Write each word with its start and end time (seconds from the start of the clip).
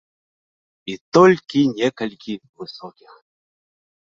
І 0.93 0.95
толькі 1.17 1.59
некалькі 1.81 2.33
высокіх. 2.63 3.11